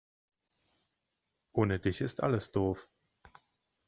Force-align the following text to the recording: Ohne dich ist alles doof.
Ohne 1.51 1.77
dich 1.79 2.01
ist 2.01 2.23
alles 2.23 2.51
doof. 2.51 2.89